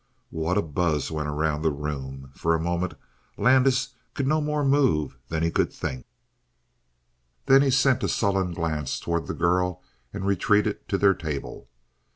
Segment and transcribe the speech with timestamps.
[0.31, 2.31] What a buzz went around the room!
[2.33, 2.95] For a moment
[3.37, 6.07] Landis could no more move than he could think;
[7.45, 11.69] then he sent a sullen glance toward the girl and retreated to their table.